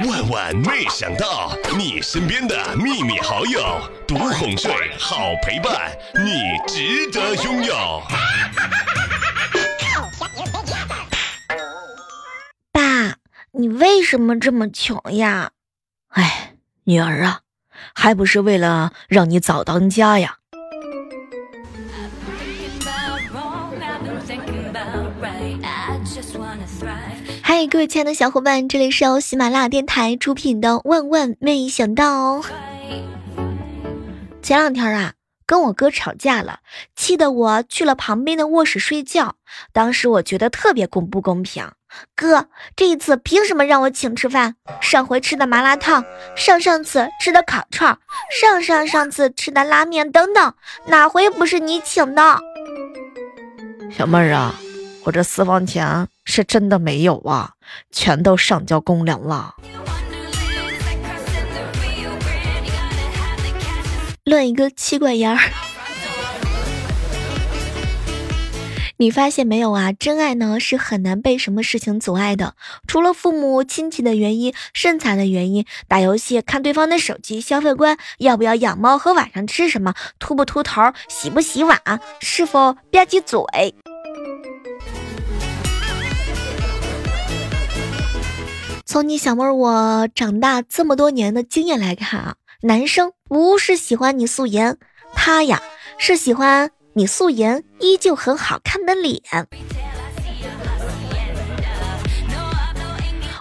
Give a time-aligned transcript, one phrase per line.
[0.00, 3.60] 万万没想到，你身边的秘密好友，
[4.08, 7.74] 独哄睡，好陪伴，你值得拥有。
[12.72, 13.16] 爸，
[13.52, 15.50] 你为什么这么穷呀？
[16.08, 16.54] 哎，
[16.84, 17.40] 女儿啊，
[17.94, 20.38] 还不是为了让你早当家呀。
[27.70, 32.40] 各位亲爱的小伙伴，这里是由喜马拉雅电台出品的《万万没想到》。
[32.42, 32.44] 哦
[34.42, 35.12] 前两天啊，
[35.46, 36.58] 跟我哥吵架了，
[36.96, 39.36] 气得我去了旁边的卧室睡觉。
[39.72, 41.70] 当时我觉得特别公不公平，
[42.16, 44.56] 哥，这一次凭什么让我请吃饭？
[44.80, 46.04] 上回吃的麻辣烫，
[46.34, 47.96] 上上次吃的烤串，
[48.40, 50.52] 上上上次吃的拉面等等，
[50.86, 52.40] 哪回不是你请的？
[53.96, 54.58] 小妹儿啊。
[55.04, 57.52] 我这私房钱是真的没有啊，
[57.90, 59.54] 全都上交公粮了。
[64.24, 65.38] 乱一个妻管严儿，
[68.98, 69.92] 你发现没有啊？
[69.92, 72.54] 真爱呢是很难被什么事情阻碍的，
[72.86, 81.80] 除了父母亲戚的原因、身材的原因、打游戏、看对方的手机、消费观、要不要养猫和晚上吃什么、秃不秃头、洗不洗碗、
[82.20, 83.42] 是否吧唧嘴。
[88.92, 94.76] 从你小妹我长大这么多年的经验来看啊，男生不是喜欢你素颜，
[95.14, 95.62] 他呀
[95.96, 99.22] 是喜欢你素颜依旧很好看的脸。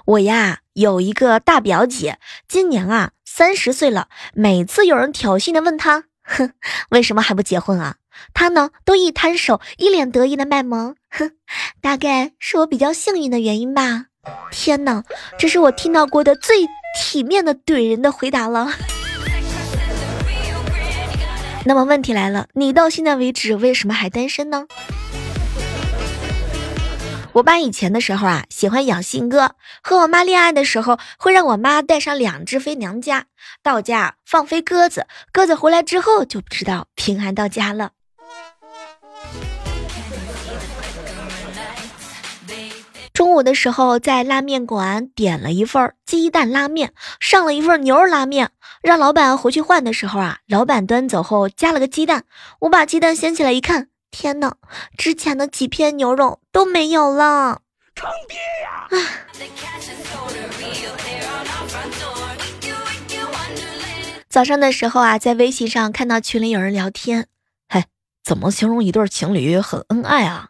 [0.06, 6.54] 我呀有一个大表姐，今年啊三十岁了，每次有人挑衅的问她，哼，
[6.92, 7.98] 为什么还不结婚啊？
[8.34, 11.32] 她呢都一摊手，一脸得意的卖萌，哼，
[11.82, 14.06] 大概是我比较幸运的原因吧。
[14.52, 15.04] 天哪，
[15.38, 16.58] 这是我听到过的最
[17.00, 18.72] 体面的怼人的回答了。
[21.66, 24.66] 那么问题来了，你到现在为止为什么还单身呢？
[27.34, 33.28] 我爸以前的时候啊，喜欢养信鸽，和我妈恋爱的时候，会让我妈带上两只飞娘家，
[33.64, 37.92] 到家放飞鸽子，鸽子回来之后就不知道平安到家了。
[43.14, 48.52] 中午的时候，在拉面馆点了一份鸡蛋拉面，上了一份牛肉拉面，
[48.82, 52.24] 让老板回去换的时候啊，老板端走后加了个鸡蛋。
[52.60, 54.56] 我把鸡蛋掀起来一看，天哪，
[54.98, 57.62] 之前的几片牛肉都没有了，
[57.96, 58.88] 坑爹呀！
[64.30, 67.28] 早上的时候啊，在微信上看到群里有人聊天，
[67.68, 67.84] 嘿，
[68.24, 70.48] 怎么形容一对情侣很恩爱啊？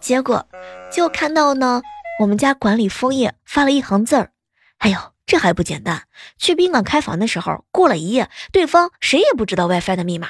[0.00, 0.46] 结果
[0.90, 1.82] 就看到呢，
[2.20, 4.30] 我们家管理枫叶发了一行字儿，
[4.78, 6.02] 哎呦，这还不简单？
[6.38, 10.28] 去宾馆开房的时候，过了一夜，对方谁也不知道 WiFi 的密码，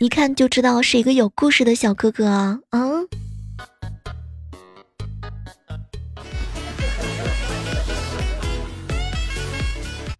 [0.00, 2.58] 一看就知道是一个有故事的小哥哥啊！
[2.70, 3.06] 嗯。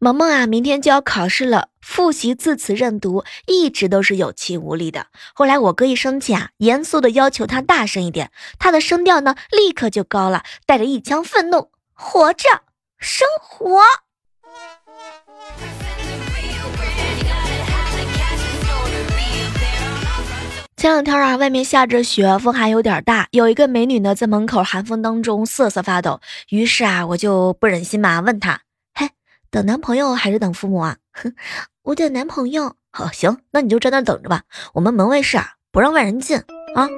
[0.00, 5.08] 萌萌啊，明天就要考试了，复习字词认读一直都是有气无力的。
[5.34, 12.48] 后来我哥一生气啊，严肃的要求他大声一点，他的声调呢立刻就高了，带着一腔愤怒：“活着，
[12.98, 13.80] 生活。”
[20.76, 26.20] 前两天啊，外面下着雪，风还有点大，有一个美女呢在门口寒风当中瑟瑟发抖。
[26.50, 28.67] 于是啊，我就不忍心嘛，问她。
[29.50, 30.96] 等男朋友还是等父母啊？
[31.12, 31.34] 哼，
[31.82, 32.74] 我等男朋友。
[32.90, 34.42] 好，行，那你就在那等着吧。
[34.74, 36.36] 我们门卫室啊，不让外人进
[36.74, 36.88] 啊。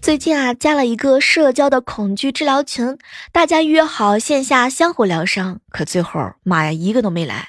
[0.00, 2.96] 最近啊，加了一个社交的恐惧治疗群，
[3.32, 7.48] 大家约好线下相互疗伤，可最后，妈呀，一个都没来。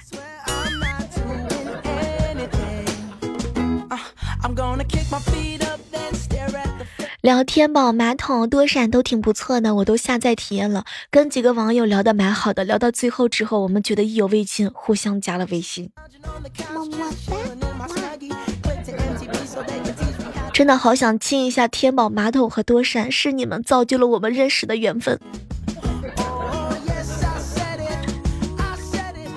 [7.28, 15.92] 聊天宝马桶多闪都挺不错的，我都下载体验了，跟几个网友聊的蛮好的，聊到最后之后，我们觉得意犹未尽，互相加了微信。
[16.74, 17.10] 么么哒，
[20.54, 25.20] 真的好想亲一下天宝马桶和多闪，是你们造就了我们认识的缘分。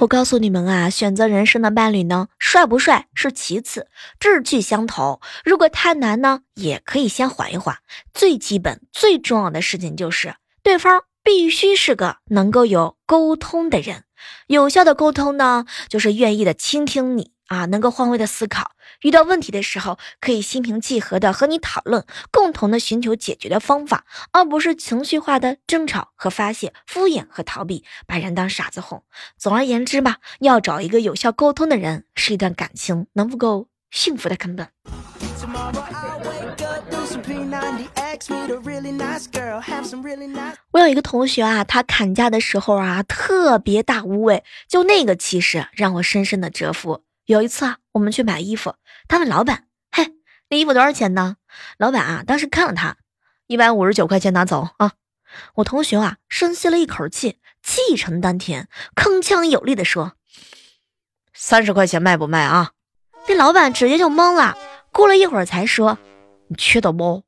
[0.01, 3.87] 我告诉你们啊，选择人生的伴侣呢，帅不帅是其次，
[4.19, 5.21] 志趣相投。
[5.45, 7.77] 如果太难呢，也可以先缓一缓。
[8.15, 14.05] 最基本、最重要的事情就是，对方必须是个能够有沟通的人。
[14.47, 18.71] 有效的沟通呢，就是愿意的倾听你啊，能够换位的思考，
[19.03, 29.03] 遇到问题的时候可以心平气和的和你讨论，共同的寻求解决的方法，而不是情绪化的争吵和发泄，敷衍和逃避，把人当傻子哄。
[29.37, 34.69] 总而言之吧，要找一个有效沟通的人，是一段感情能不够幸福的根本。
[40.71, 47.03] 我有一个同学啊，他砍价的时候啊，特别大无畏，就那个气势让我深深的折服。
[47.31, 48.75] 有一次啊，我们去买衣服，
[49.07, 50.15] 他问老板：“嘿，
[50.49, 51.37] 那衣服多少钱呢？”
[51.79, 52.97] 老板啊，当时看了他，
[53.47, 54.95] 一百五十九块钱拿走啊。
[55.55, 58.67] 我同学啊，深吸了一口气，气沉丹田，
[58.97, 60.15] 铿锵有力的说
[61.33, 62.73] ：“三十块钱卖不卖啊？”
[63.29, 64.59] 那老板直接就懵了，
[64.91, 65.99] 过了一会儿才说
[66.51, 67.23] ：“你缺德不？”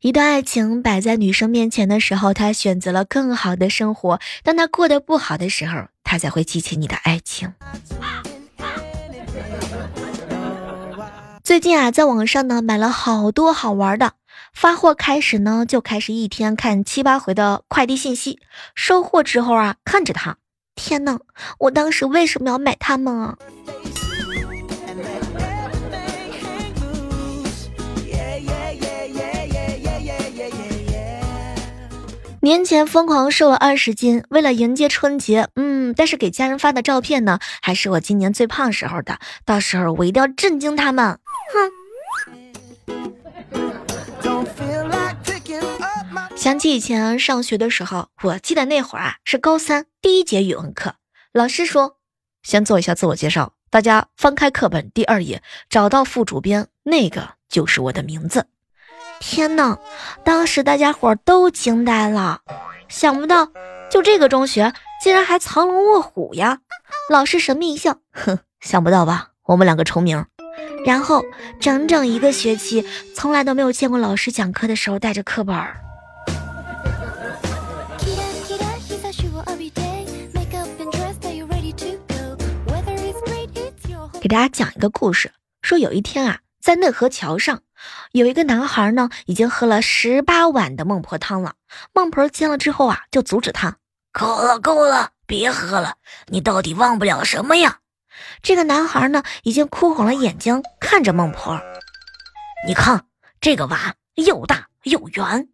[0.00, 7.52] 一段爱情摆在女生面前的时候，她选择了更好的生活；当她过得不好的时候，她才会记起你的爱情。
[11.44, 14.14] 最近啊，在网上呢买了好多好玩的，
[14.54, 18.40] 发货开始呢就开始一天看七八回的快递信息，
[18.74, 20.36] 收货之后啊看着它，
[20.74, 21.18] 天呐，
[21.58, 23.36] 我当时为什么要买它们啊？
[32.42, 39.18] 年前疯狂瘦了二十斤，为了迎接春节，嗯，但是给家人发的照片呢，还是我今年最胖时候的。
[39.44, 41.18] 到时候我一定要震惊他们！
[41.52, 41.70] 哼。
[46.34, 50.94] 想起以前上学的时候，我记得那会儿啊是高三第一节语文课，
[51.34, 51.98] 老师说，
[52.42, 58.46] 先做一下自我介绍，大家翻开课本第二页，找到副主编，那个就是我的名字。
[59.20, 59.78] 天呐，
[60.24, 62.40] 当时大家伙都惊呆了，
[62.88, 63.48] 想不到
[63.90, 64.72] 就这个中学
[65.02, 66.58] 竟然还藏龙卧虎呀！
[67.10, 69.28] 老师神秘一笑，哼，想不到吧？
[69.44, 70.24] 我们两个重名。
[70.84, 71.22] 然后
[71.60, 72.84] 整整一个学期，
[73.14, 75.56] 从来都没有见过老师讲课的时候带着课本。
[84.20, 85.30] 给大家讲一个故事，
[85.62, 87.60] 说有一天啊，在内河桥上。
[88.12, 91.54] 有一个男孩呢，已经喝了十八碗的孟婆汤了。
[91.92, 93.76] 孟婆见了之后啊，就阻止他
[94.12, 95.94] ：“够了，够了，别喝了！
[96.26, 97.78] 你到底忘不了什么呀？”
[98.42, 101.60] 这个男孩呢，已经哭红了眼睛，看着孟婆
[102.66, 103.06] ：“你看
[103.40, 105.48] 这个娃又大又圆。”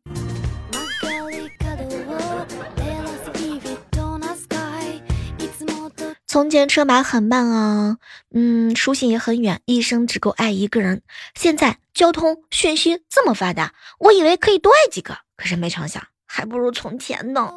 [6.37, 7.97] 从前车马很慢啊，
[8.31, 11.01] 嗯，书信也很远，一生只够爱一个人。
[11.35, 17.51] 现在交通讯息这么发达，我以为可以多爱几个，可是没成想，还不如从前呢。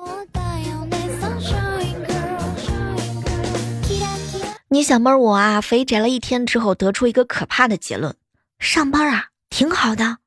[4.69, 8.15] 你小妹儿我啊，肥宅了一天之后，得出一个可怕的结论：
[8.59, 10.19] 上班啊挺好的，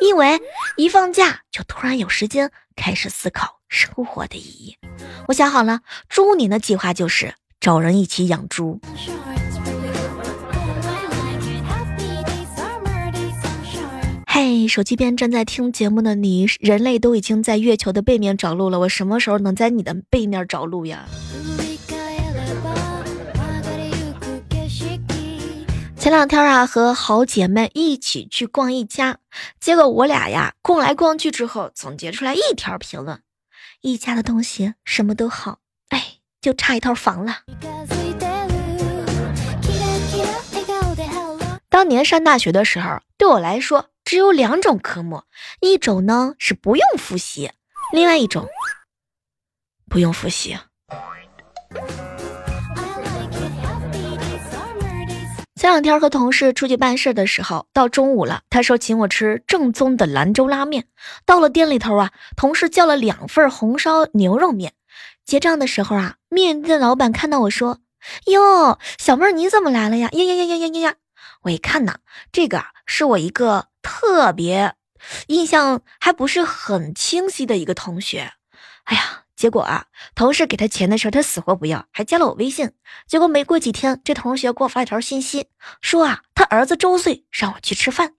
[0.00, 0.40] 因为
[0.78, 4.78] 一放假就突然有时间开始思考生活的意义。
[5.28, 7.34] 我想好了，猪年的计划就是。
[7.60, 8.80] 找人一起养猪。
[14.26, 21.04] 嘿，手机边正在听节目的你，人类都已经在月球的背面着陆了，我什么时候能在你的背面着陆呀？
[25.98, 29.18] 前两天啊，和好姐妹一起去逛一家，
[29.60, 33.20] 结果我俩呀逛来逛去之后，总结出来一条评论：
[33.82, 35.58] 一家的东西什么都好。
[36.40, 37.38] 就差一套房了。
[41.68, 45.22] 当年上大学的时候，对我来说只有两种科目，
[45.60, 47.50] 一种呢是不用复习，
[47.92, 48.48] 另外一种
[49.88, 50.58] 不用复习。
[55.54, 60.86] 前两天和同事出去办事的时候，到中午了，他说请我吃正宗的兰州拉面。
[61.26, 64.72] 到了店里头啊，同事叫了两份红烧牛肉面。
[65.30, 67.78] 结账的时候啊，面店老板看到我说
[68.26, 70.08] ：“哟，小妹儿你怎么来了呀？
[70.10, 70.94] 呀呀呀呀呀呀呀！”
[71.42, 71.98] 我一看呐，
[72.32, 74.74] 这个是我一个特别
[75.28, 78.32] 印象还不是很清晰的一个同学。
[78.86, 82.72] 哎呀，结果啊，同事给他钱的时候，他死活不要，还加了我微信。
[83.06, 85.46] 结果没过几天，这同学给我发一条信息，
[85.80, 88.14] 说啊，他儿子周岁，让我去吃饭。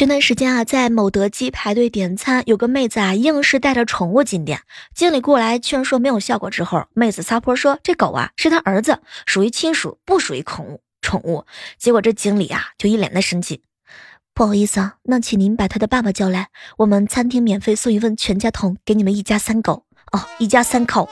[0.00, 4.62] 前段时间啊，在某德基排队点餐，有个妹子啊，硬是带着宠物进店。
[4.94, 10.80] 经理过来劝说没有效果之后，妹子撒泼说这狗啊是他儿子，属于亲属，不属于宠物。
[11.02, 11.44] 宠物。
[11.76, 13.62] 结果这经理啊就一脸的生气，
[14.32, 21.10] 不好意思啊，那请您把他的爸爸叫来，我们餐厅免费送一份全家桶给你们一家三口哦，一家三口。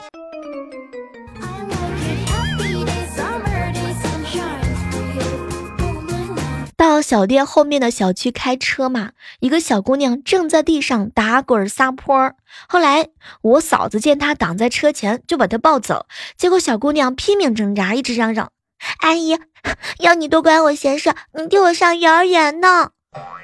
[7.09, 12.33] 小店后面的小区开车嘛，一个小姑娘正在地上打滚撒泼。
[12.67, 13.07] 后来
[13.41, 16.05] 我嫂子见她挡在车前，就把她抱走。
[16.37, 18.51] 结果小姑娘拼命挣扎，一直嚷嚷
[19.01, 19.39] ：“阿姨，
[19.97, 22.91] 要你多管我闲事，你替我上幼儿园呢。”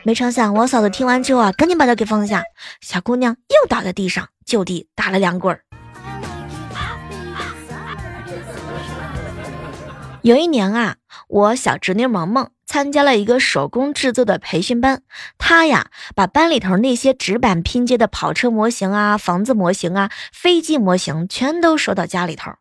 [0.05, 2.43] 没成想我嫂子听完之后啊，赶紧把她给放下。
[2.81, 5.60] 小姑娘又倒在地上，就地打了两滚。
[10.22, 12.51] 有一年啊，我小侄女萌萌。
[12.65, 15.03] 参加了一个手工制作的培训班，
[15.38, 22.51] 他呀把班里头那些纸板拼接的跑车模型啊、房子模型啊、飞机模型全都收到家里头。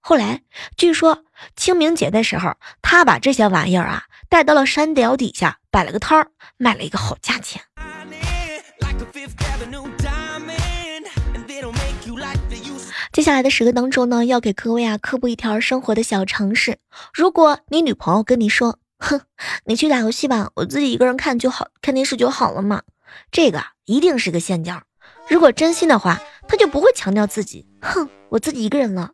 [0.00, 0.42] 后来
[0.76, 1.24] 据说
[1.56, 7.60] 清明节的时候，他把这些玩意儿啊带到了山脚底下摆了个摊儿，卖了一个好价钱。
[13.12, 16.78] 接下来的时刻当中呢，要给各位啊科普一条生活的小常识：
[17.12, 19.20] 如果你女朋友跟你说，哼，
[19.66, 22.82] 你去打游戏吧，我自己一个人看就好，看电视就好了嘛。
[23.30, 24.80] 这个一定是个陷阱。
[25.28, 27.66] 如果真心的话，他就不会强调自己。
[27.80, 29.10] 哼，我自己一个人了。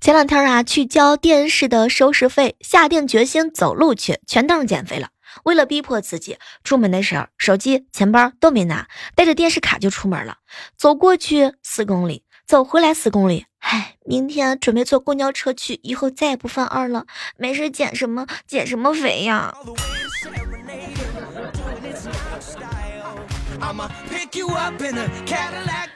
[0.00, 5.08] 前两天啊，去交电视的收视费，下定决心走路去，全当减肥了。
[5.42, 10.38] 为了逼迫自己，出门的时候手机、钱包都没拿，带着电视卡就出门了。
[10.76, 13.46] 走过去四公里，走回来四公里。
[13.58, 17.06] 唉，明天准备坐公交车去，以后再也不犯二了。
[17.36, 19.54] 没事减什么减什么肥呀？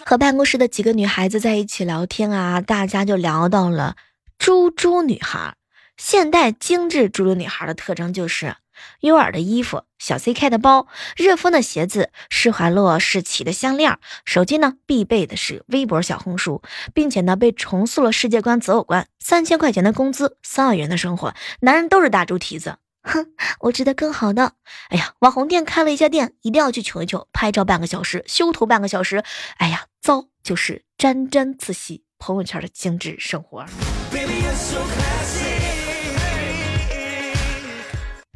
[0.07, 3.97] 和办公室的几个女孩子在一起聊天啊，大家就聊到了
[4.39, 5.55] 猪猪女孩。
[5.99, 8.57] 现代精致猪猪女孩的特征就是。
[9.01, 19.07] 优尔的衣服，小 CK 的包，热风的鞋子，施华洛世奇的项链，手机呢必备的是微博、小红书，并且呢被重塑了世界观、择偶观。
[19.21, 22.77] 三千块钱的工资，三万元的生活，男人都是大猪蹄子。
[23.03, 23.27] 哼，
[23.61, 24.53] 我值得更好的。
[24.91, 27.29] 哎呀，网红店开了一家店，一定要去求一求。
[27.33, 29.23] 拍照半个小时，修图半个小时。
[29.57, 33.65] 哎呀，糟，就是沾沾自喜，朋友圈的精致生活。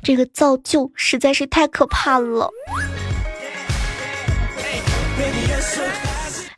[0.03, 2.51] 这个造就实在是太可怕了。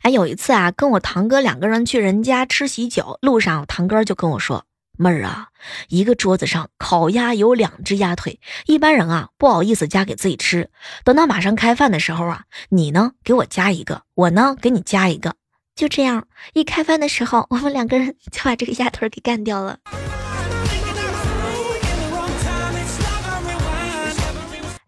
[0.01, 4.65] 哎，有一次啊，跟我堂哥两个人去人家吃喜酒，路上堂哥就跟我说
[4.97, 5.49] ：“妹儿啊，
[5.89, 10.69] 一个桌子上烤鸭有两只鸭腿，一般人啊不好意思夹给自己吃。
[11.03, 15.35] 等到马上开饭的时候啊，你呢给我夹一个，我呢给你夹一个，
[15.75, 19.77] 就这样，一开饭的时候，我们两个人就把这个鸭腿给干掉了。”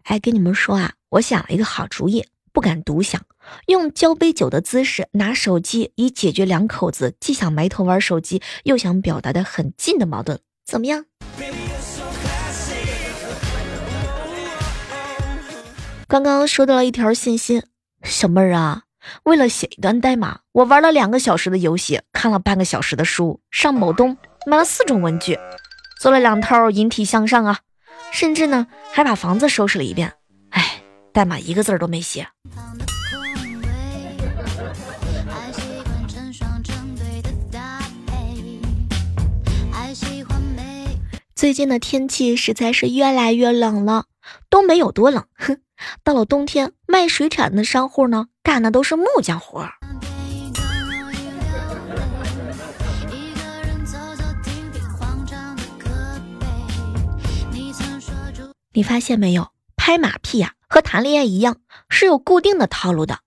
[0.08, 3.20] 哎，跟你们说啊，我想了一个好主意，不敢独享，
[3.66, 11.04] 用交杯酒的姿势拿手机，以解决两口子既想埋头玩手机，又想表达的很近的矛盾，怎么样？
[16.08, 17.64] 刚刚收到了一条信息，
[18.02, 18.84] 小妹儿啊，
[19.24, 25.38] 为了写一段代码，我玩了两个小时的游戏，看了半个小时的书，上某东买了四种文具，
[26.00, 27.58] 做了两套引体向上啊。
[28.12, 30.12] 甚至呢，还把房子收拾了一遍。
[30.50, 32.26] 哎，代码一个字儿都没写。
[41.34, 44.06] 最近的天气实在是越来越冷了，
[44.50, 45.24] 东北有多冷。
[45.36, 45.60] 哼，
[46.02, 49.77] 到了冬天，卖水产的商户呢，干的都是木匠活儿。
[58.78, 61.56] 你发现没有，拍马屁呀，和谈恋爱一样，
[61.88, 63.22] 是有固定的套路的。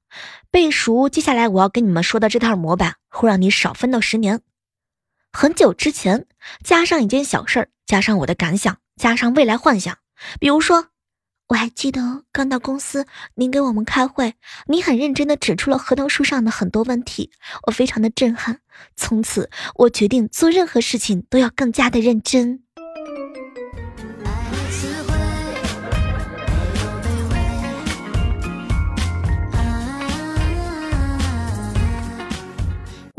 [0.49, 4.39] 背熟，接下来我要跟你们说的这套模板，会让你少奋斗十年。
[5.33, 6.25] 很久之前，
[6.63, 9.97] 加上一件小事儿，加上我的感想，加上未来幻想。
[10.39, 10.87] 比如说，
[11.49, 13.05] 我还记得刚到公司，
[13.35, 14.35] 您给我们开会，
[14.67, 17.29] 你很认真的指出了合同书上的很多问题，
[17.67, 18.61] 我非常的震撼。
[18.95, 22.63] 从此，我决定做任何事情都要更加的认真。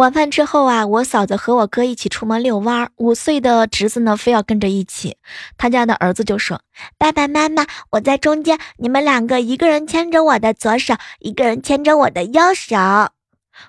[0.03, 5.17] 晚饭之后啊，我嫂子和我哥一起出门遛弯儿，五岁的侄子呢非要跟着一起。
[5.57, 6.61] 他家的儿子就说
[6.99, 12.75] ：“爸爸妈妈，我在中间，你们两个一个人牵着我的左手，一个人牵着我的右手。”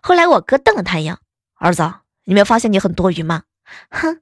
[0.01, 1.15] 后来我哥瞪了他一眼
[1.59, 3.43] ：“儿子，你没有发现你很多余吗？”
[3.91, 4.19] 哼，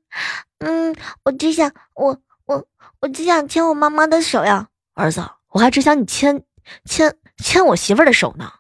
[0.60, 2.66] 嗯，我只想我我
[3.00, 6.44] 我只想牵我妈妈的手呀，儿子，我还只想你牵
[6.84, 8.52] 牵牵我媳妇儿的手呢。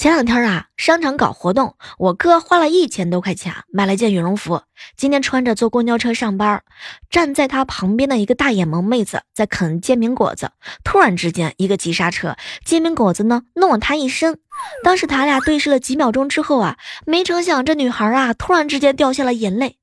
[0.00, 4.62] 前两天啊，商场搞活动，我哥花了一千多块钱买了件羽绒服，
[4.96, 6.62] 今天穿着坐公交车上班。
[7.10, 10.52] 站在他旁边的一个大眼萌妹子在啃煎饼果子，
[10.84, 14.40] 突然之间一个急刹车，煎饼果子呢弄了他一身。
[14.82, 19.76] 当时他俩对视了几秒钟之后啊，没成想这女孩啊突然之间掉下了眼泪。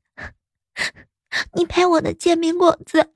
[1.53, 3.11] 你赔我的煎饼果子。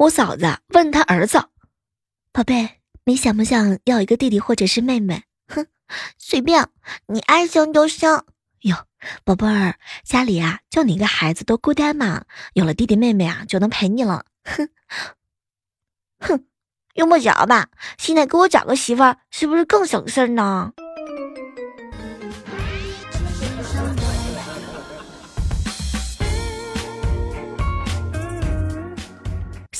[0.00, 1.50] 我嫂子问他儿子
[2.32, 5.66] ：“宝贝，你想不想要一个弟弟或者是妹妹？”哼，
[6.16, 6.70] 随便，
[7.08, 8.24] 你爱生就生。
[8.60, 8.86] 哟，
[9.24, 14.24] 宝贝儿，家里啊就你一个孩子多孤单嘛，有了弟弟妹妹啊就能陪你了。
[14.42, 14.70] 哼，
[16.20, 16.46] 哼，
[16.94, 17.68] 用不着吧？
[17.98, 20.72] 现在给我找个媳妇儿是不是更省事儿呢？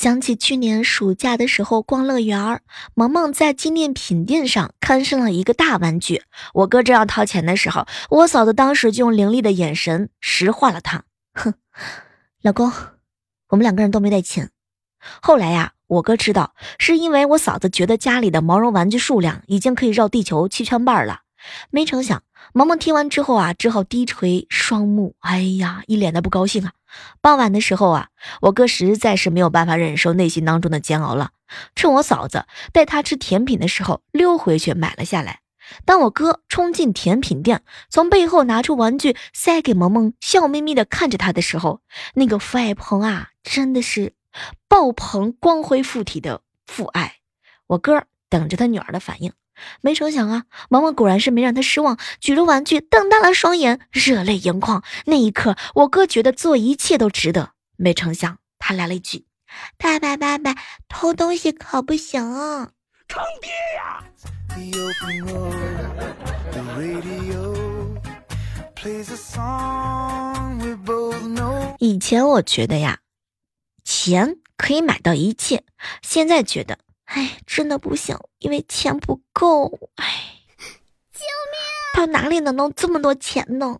[0.01, 2.63] 想起去年暑假的时候逛乐园，
[2.95, 6.23] 萌萌在纪念品店上看上了一个大玩具。
[6.55, 11.03] 我哥正要掏钱的时候，我嫂子当时就用凌厉的眼神石化了他。
[11.35, 11.53] 哼，
[12.41, 12.73] 老公，
[13.49, 14.49] 我们两个人都没带钱。
[15.21, 21.19] 后来呀，我哥知道是因为我嫂子觉得家里的毛绒玩具数量已经可以绕地球七圈半了。
[21.69, 26.73] 没成想，萌萌听完之后啊，只好低垂双目，哎呀，一脸的不高兴啊。
[27.21, 28.09] 傍晚的时候啊，
[28.41, 31.31] 我哥实在是没有办法忍受内心当中的煎熬了，
[31.75, 35.39] 趁我嫂子带他吃甜品的时候溜回去买了下来。
[35.85, 41.79] 当我哥冲进甜品店，从背后拿出玩具塞给萌萌，笑眯眯的看着他的时候，
[42.15, 44.13] 那个父爱棚啊，真的是
[44.67, 47.15] 爆棚、光辉附体的父爱。
[47.67, 49.31] 我哥等着他女儿的反应。
[49.81, 54.83] 没成想啊，萌萌果然是没让他失望，举着玩具瞪大了双眼，热泪盈眶。
[55.05, 57.51] 那一刻，我哥觉得做一切都值得。
[57.77, 59.25] 没成想，他来了一句
[59.77, 60.55] ：“爸爸，爸爸，
[60.87, 62.21] 偷东西可不行。”
[63.07, 64.03] 坑爹呀！
[71.79, 72.99] 以前我觉得呀，
[73.83, 75.63] 钱可以买到一切，
[76.01, 76.77] 现在觉得。
[77.13, 79.67] 哎，真的不行，因为钱不够。
[79.95, 80.05] 哎，
[81.11, 81.59] 救命！
[81.93, 83.77] 他哪里能弄这么多钱呢？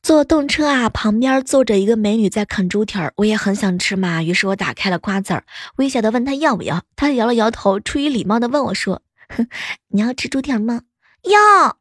[0.00, 5.44] 坐动车啊，旁边坐着一个美女在啃猪蹄儿，我也很想吃嘛，于是我打开了瓜子儿，
[5.76, 9.02] 微笑的问她要不要，她摇了摇头，出于礼貌的问我说
[9.36, 9.48] ：“哼，
[9.88, 10.82] 你要吃猪蹄儿吗？”
[11.28, 11.76] 要。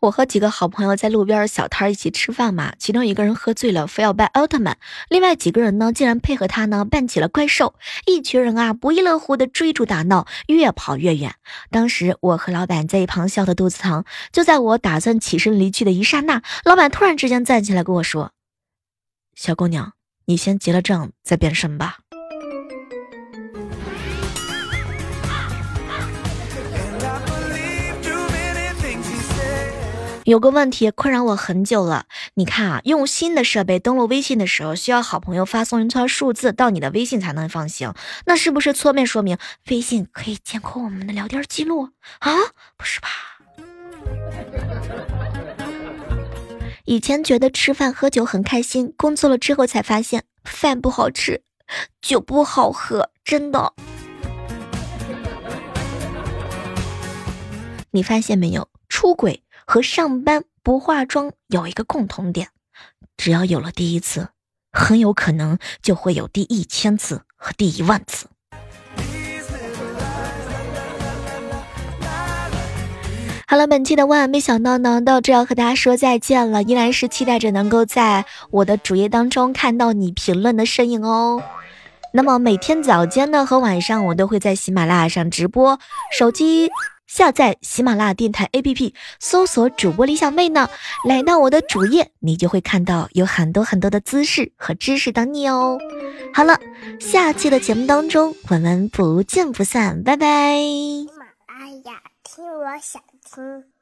[0.00, 4.76] 我和几个好朋友在路边小摊一起吃饭嘛，其中一个人喝醉了，非要扮奥特曼，
[5.08, 7.74] 另外几个人呢，竟然配合他呢扮起了怪兽，
[8.06, 11.34] 一群人啊不亦乐乎的追逐打闹，越跑越远。
[11.70, 18.32] 当时我和老板在一旁笑得肚子疼，就在我打算起身离去的一刹那，老板突然之间站起来跟我说
[19.34, 19.94] ：“小姑娘，
[20.26, 21.98] 你先结了账再变身吧。”
[30.28, 32.04] 有个问题困扰我很久了。
[32.34, 37.94] 你看啊，用新的设备登录微信的时候，需要好朋友发送一串数字到你的微信才能放行。
[38.26, 39.38] 那是不是侧面说明
[39.70, 41.88] 微信可以监控我们的聊天记录
[42.18, 42.30] 啊？
[42.76, 43.08] 不是吧？
[46.84, 51.40] 以前觉得吃饭喝酒很开心，工作了之后才发现饭不好吃，
[52.02, 53.72] 酒不好喝，真的。
[57.92, 58.68] 你发现没有？
[58.90, 59.42] 出轨。
[59.70, 62.48] 和上班不化妆有一个共同点，
[63.18, 64.28] 只要有了第一次，
[64.72, 68.28] 很有可能就会有第一千次和第一万次。
[73.46, 81.42] 好了，本期的万没想到呢，到这要和大家说再见了，依然是期待着能够在我的主页当中看到你评论的身影哦。
[82.14, 85.78] 那么每天早间呢和晚上，我都会在喜马拉雅上直播，
[86.10, 86.70] 手机。
[87.08, 90.68] 下载喜马拉雅电台 APP，搜索主播李小妹呢，
[91.06, 95.78] 来到我的主页，你就会看到有很多很多的姿势和知识等你哦。
[96.34, 96.60] 好了，
[97.00, 100.54] 下期的节目当中，我们不见不散，拜拜。
[100.60, 103.77] 喜马拉雅听，我想听。